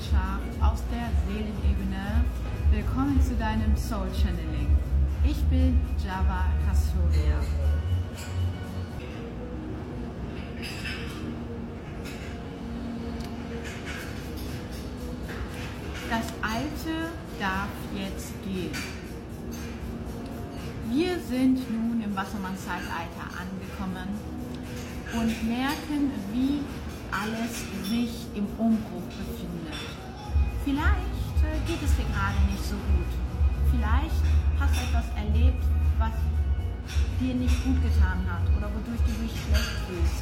[0.00, 2.24] Botschaft aus der Seelenebene.
[2.70, 4.74] Willkommen zu deinem Soul Channeling.
[5.24, 7.36] Ich bin Java Castoria.
[16.08, 18.72] Das Alte darf jetzt gehen.
[20.90, 24.08] Wir sind nun im Wassermann-Zeitalter angekommen
[25.12, 26.60] und merken, wie
[27.12, 29.39] alles sich im Umbruch befindet.
[30.64, 33.10] Vielleicht äh, geht es dir gerade nicht so gut.
[33.72, 34.24] Vielleicht
[34.60, 35.64] hast du etwas erlebt,
[35.98, 36.12] was
[37.18, 40.20] dir nicht gut getan hat oder wodurch du dich schlecht fühlst.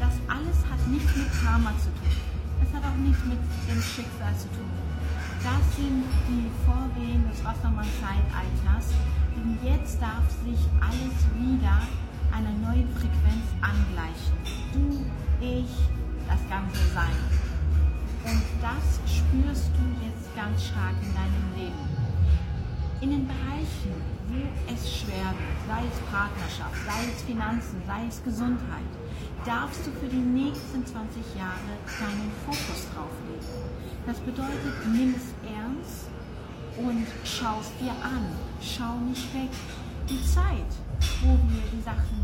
[0.00, 2.16] Das alles hat nichts mit Karma zu tun.
[2.64, 4.70] Es hat auch nichts mit dem Schicksal zu tun.
[5.44, 8.96] Das sind die Vorgehen des Wassermann-Zeitalters.
[9.36, 11.80] Denn jetzt darf sich alles wieder
[12.32, 14.36] einer neuen Frequenz angleichen.
[14.72, 15.04] Du,
[15.40, 15.72] ich,
[16.28, 17.49] das ganze Sein.
[18.24, 21.86] Und das spürst du jetzt ganz stark in deinem Leben.
[23.00, 23.96] In den Bereichen,
[24.28, 28.92] wo es schwer wird, sei es Partnerschaft, sei es Finanzen, sei es Gesundheit,
[29.44, 33.80] darfst du für die nächsten 20 Jahre deinen Fokus drauf legen.
[34.06, 36.10] Das bedeutet, nimm es ernst
[36.76, 38.36] und schau es dir an.
[38.60, 39.50] Schau nicht weg.
[40.08, 40.70] Die Zeit,
[41.22, 42.20] wo wir die Sachen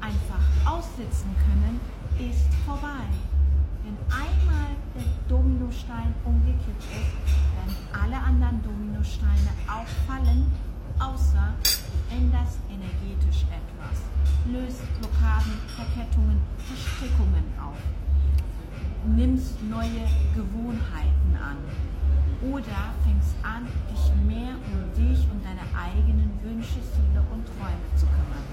[0.00, 1.80] einfach aussitzen können,
[2.18, 3.06] ist vorbei.
[5.68, 7.12] Dominostein umgekippt ist,
[7.52, 10.50] werden alle anderen Dominosteine auch fallen,
[10.98, 11.52] außer
[12.10, 14.00] änderst energetisch etwas.
[14.48, 17.76] Löst Blockaden, Verkettungen, Verstrickungen auf.
[19.14, 21.58] Nimmst neue Gewohnheiten an.
[22.50, 28.06] Oder fängst an, dich mehr um dich und deine eigenen Wünsche, Ziele und Träume zu
[28.06, 28.46] kümmern.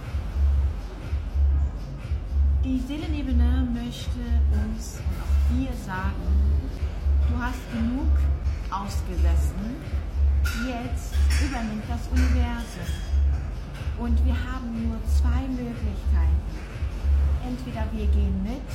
[2.66, 4.19] Die Seelenebene möchte
[4.52, 6.55] uns und auch dir sagen,
[7.30, 8.12] du hast genug
[8.70, 9.81] ausgesessen,
[10.68, 12.90] jetzt übernimmt das Universum.
[13.97, 16.44] Und wir haben nur zwei Möglichkeiten.
[17.47, 18.69] Entweder wir gehen mit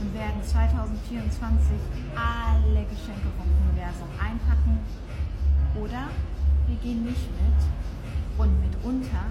[0.00, 1.76] und werden 2024
[2.14, 4.78] alle Geschenke vom Universum einpacken,
[5.74, 6.08] oder
[6.66, 7.60] wir gehen nicht mit
[8.38, 9.26] und mitunter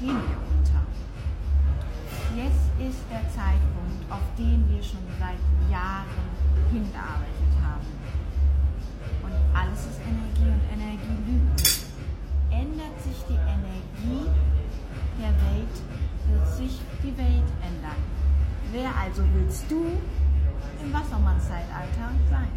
[0.00, 0.82] gehen wir unter.
[2.36, 5.36] Jetzt ist der Zeitpunkt, auf den wir schon seit
[5.70, 6.08] Jahren
[6.72, 7.86] hingearbeitet haben.
[9.22, 11.84] Und alles ist Energie und Energie lügt.
[12.50, 14.28] Ändert sich die Energie
[15.20, 15.76] der Welt,
[16.28, 18.00] wird sich die Welt ändern.
[18.72, 19.84] Wer also willst du
[20.82, 22.48] im Wassermann-Zeitalter sein?